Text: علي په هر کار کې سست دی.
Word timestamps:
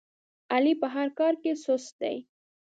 علي 0.53 0.73
په 0.81 0.87
هر 0.95 1.07
کار 1.19 1.33
کې 1.41 1.51
سست 1.63 1.91
دی. 2.01 2.15